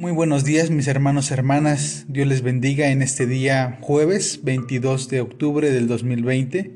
[0.00, 5.10] Muy buenos días mis hermanos y hermanas, Dios les bendiga en este día jueves 22
[5.10, 6.74] de octubre del 2020.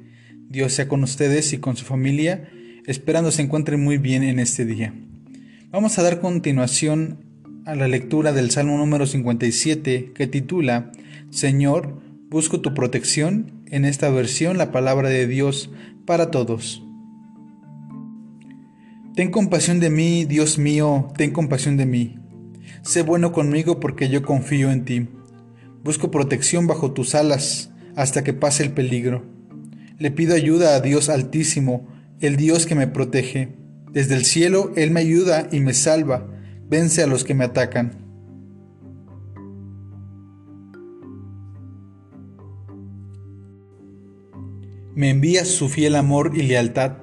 [0.50, 2.50] Dios sea con ustedes y con su familia,
[2.84, 4.92] esperando se encuentren muy bien en este día.
[5.70, 7.24] Vamos a dar continuación
[7.64, 10.92] a la lectura del Salmo número 57 que titula
[11.30, 15.70] Señor, busco tu protección, en esta versión la palabra de Dios
[16.04, 16.82] para todos.
[19.14, 22.18] Ten compasión de mí, Dios mío, ten compasión de mí.
[22.84, 25.08] Sé bueno conmigo porque yo confío en ti.
[25.82, 29.24] Busco protección bajo tus alas hasta que pase el peligro.
[29.98, 31.88] Le pido ayuda a Dios Altísimo,
[32.20, 33.56] el Dios que me protege.
[33.90, 36.28] Desde el cielo Él me ayuda y me salva.
[36.68, 38.04] Vence a los que me atacan.
[44.94, 46.98] Me envía su fiel amor y lealtad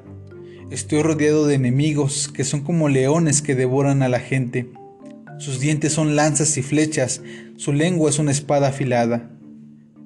[0.72, 4.72] Estoy rodeado de enemigos que son como leones que devoran a la gente.
[5.42, 7.23] Sus dientes son lanzas y flechas,
[7.56, 9.31] su lengua es una espada afilada.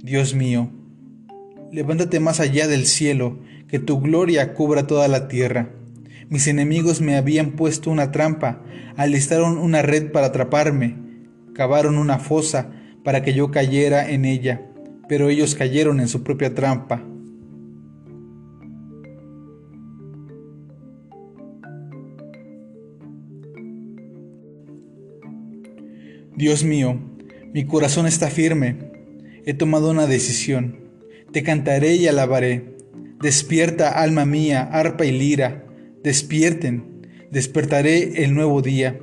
[0.01, 0.71] Dios mío,
[1.73, 5.71] levántate más allá del cielo, que tu gloria cubra toda la tierra.
[6.29, 8.63] Mis enemigos me habían puesto una trampa,
[8.95, 10.95] alistaron una red para atraparme,
[11.53, 12.71] cavaron una fosa
[13.03, 14.61] para que yo cayera en ella,
[15.09, 17.03] pero ellos cayeron en su propia trampa.
[26.37, 26.99] Dios mío,
[27.53, 28.75] mi corazón está firme.
[29.45, 30.81] He tomado una decisión.
[31.31, 32.75] Te cantaré y alabaré.
[33.21, 35.63] Despierta, alma mía, arpa y lira.
[36.03, 37.07] Despierten.
[37.31, 38.99] Despertaré el nuevo día.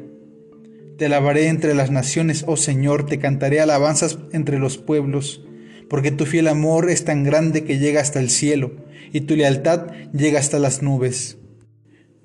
[0.98, 5.42] Te alabaré entre las naciones, oh Señor, te cantaré alabanzas entre los pueblos,
[5.88, 8.76] porque tu fiel amor es tan grande que llega hasta el cielo,
[9.10, 11.38] y tu lealtad llega hasta las nubes.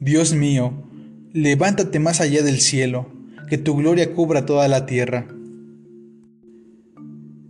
[0.01, 0.83] Dios mío,
[1.31, 3.16] levántate más allá del cielo
[3.47, 5.27] que tu gloria cubra toda la tierra.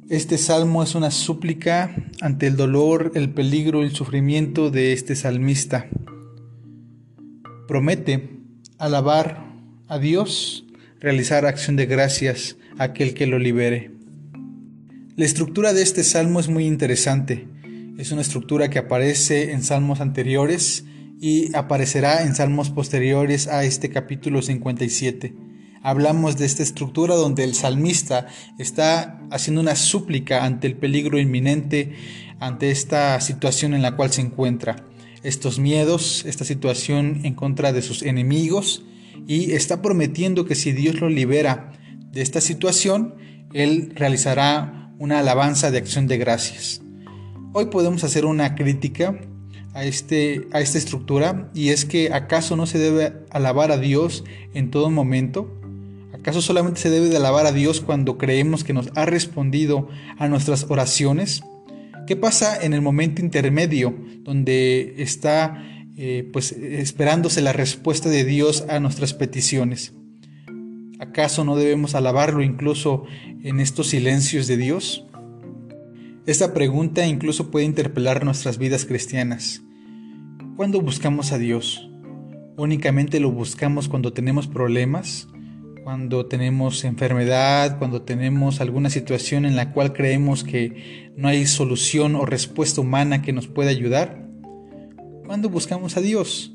[0.09, 5.15] Este salmo es una súplica ante el dolor, el peligro y el sufrimiento de este
[5.15, 5.87] salmista.
[7.67, 8.29] Promete
[8.77, 9.53] alabar
[9.87, 10.65] a Dios,
[10.99, 13.91] realizar acción de gracias a aquel que lo libere.
[15.15, 17.47] La estructura de este salmo es muy interesante.
[17.97, 20.85] Es una estructura que aparece en salmos anteriores
[21.19, 25.46] y aparecerá en salmos posteriores a este capítulo 57
[25.87, 28.27] hablamos de esta estructura donde el salmista
[28.57, 31.93] está haciendo una súplica ante el peligro inminente,
[32.41, 34.85] ante esta situación en la cual se encuentra,
[35.23, 38.83] estos miedos, esta situación en contra de sus enemigos,
[39.27, 41.71] y está prometiendo que si Dios lo libera
[42.11, 43.15] de esta situación,
[43.53, 46.81] Él realizará una alabanza de acción de gracias.
[47.53, 49.17] Hoy podemos hacer una crítica
[49.73, 54.25] a, este, a esta estructura y es que acaso no se debe alabar a Dios
[54.53, 55.57] en todo momento,
[56.27, 60.27] ¿Acaso solamente se debe de alabar a Dios cuando creemos que nos ha respondido a
[60.27, 61.41] nuestras oraciones?
[62.05, 65.63] ¿Qué pasa en el momento intermedio donde está
[65.95, 69.93] eh, pues esperándose la respuesta de Dios a nuestras peticiones?
[70.99, 73.05] ¿Acaso no debemos alabarlo incluso
[73.41, 75.05] en estos silencios de Dios?
[76.25, 79.61] Esta pregunta incluso puede interpelar nuestras vidas cristianas.
[80.57, 81.89] ¿Cuándo buscamos a Dios?
[82.57, 85.29] ¿Únicamente lo buscamos cuando tenemos problemas?
[85.87, 92.17] Cuando tenemos enfermedad, cuando tenemos alguna situación en la cual creemos que no hay solución
[92.17, 94.27] o respuesta humana que nos pueda ayudar?
[95.25, 96.51] Cuando buscamos a Dios?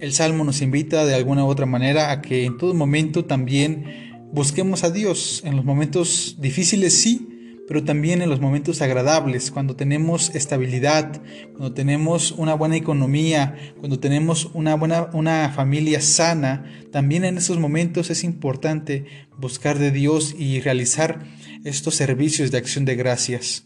[0.00, 3.84] El Salmo nos invita de alguna u otra manera a que en todo momento también
[4.32, 5.42] busquemos a Dios.
[5.44, 7.31] En los momentos difíciles sí,
[7.72, 11.22] pero también en los momentos agradables, cuando tenemos estabilidad,
[11.52, 17.58] cuando tenemos una buena economía, cuando tenemos una buena una familia sana, también en esos
[17.58, 19.06] momentos es importante
[19.38, 21.24] buscar de Dios y realizar
[21.64, 23.64] estos servicios de acción de gracias.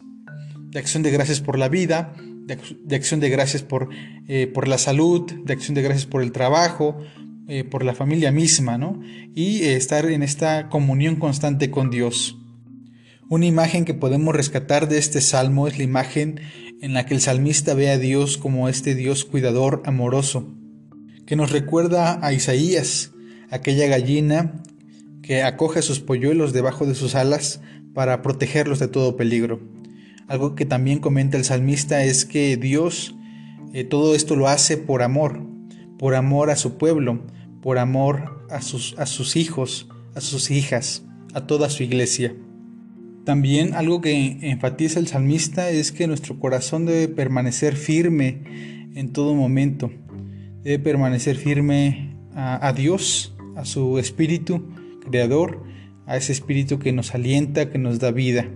[0.71, 3.89] De acción de gracias por la vida, de, acción de gracias por,
[4.29, 6.97] eh, por la salud, de acción de gracias por el trabajo,
[7.49, 9.01] eh, por la familia misma, ¿no?
[9.35, 12.39] Y eh, estar en esta comunión constante con Dios.
[13.29, 16.41] Una imagen que podemos rescatar de este salmo es la imagen
[16.81, 20.55] en la que el salmista ve a Dios como este Dios cuidador amoroso,
[21.27, 23.11] que nos recuerda a Isaías,
[23.51, 24.63] aquella gallina
[25.23, 27.61] que acoge a sus polluelos debajo de sus alas
[27.95, 29.61] para protegerlos de todo peligro.
[30.29, 33.17] Algo que también comenta el salmista es que Dios
[33.73, 35.43] eh, todo esto lo hace por amor,
[35.99, 37.27] por amor a su pueblo,
[37.61, 41.03] por amor a sus, a sus hijos, a sus hijas,
[41.35, 42.37] a toda su iglesia.
[43.27, 48.39] También algo que enfatiza el salmista es que nuestro corazón debe permanecer firme
[48.95, 49.91] en todo momento.
[50.63, 54.69] Debe permanecer firme a, Dios, a su espíritu
[55.11, 55.65] creador,
[56.07, 58.47] a ese espíritu que nos alienta, que nos da vida.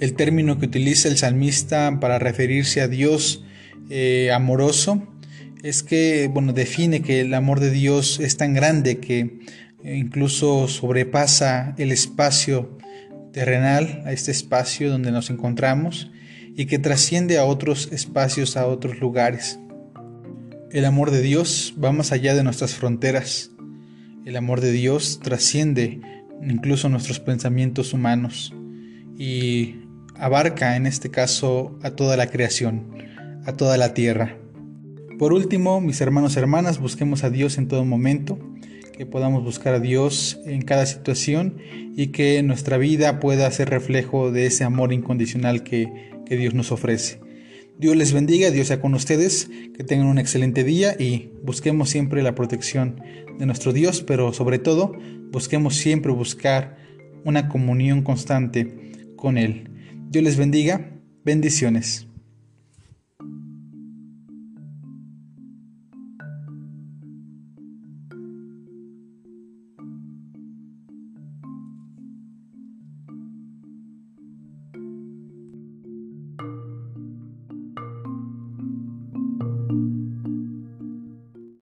[0.00, 3.44] El término que utiliza el salmista para referirse a Dios
[3.90, 5.06] eh, amoroso
[5.62, 9.40] es que, bueno, define que el amor de Dios es tan grande que
[9.84, 12.77] incluso sobrepasa el espacio
[13.40, 16.10] a este espacio donde nos encontramos,
[16.56, 19.60] y que trasciende a otros espacios, a otros lugares.
[20.72, 23.52] El amor de Dios va más allá de nuestras fronteras.
[24.26, 26.00] El amor de Dios trasciende
[26.42, 28.52] incluso nuestros pensamientos humanos
[29.16, 29.76] y
[30.16, 32.92] abarca en este caso a toda la creación,
[33.46, 34.36] a toda la tierra.
[35.18, 38.38] Por último, mis hermanos y hermanas, busquemos a Dios en todo momento,
[38.98, 41.56] que podamos buscar a Dios en cada situación
[41.96, 46.70] y que nuestra vida pueda ser reflejo de ese amor incondicional que que Dios nos
[46.70, 47.20] ofrece.
[47.78, 52.22] Dios les bendiga, Dios sea con ustedes, que tengan un excelente día y busquemos siempre
[52.22, 53.00] la protección
[53.38, 54.92] de nuestro Dios, pero sobre todo
[55.30, 56.76] busquemos siempre buscar
[57.24, 59.70] una comunión constante con Él.
[60.10, 60.92] Dios les bendiga,
[61.24, 62.07] bendiciones.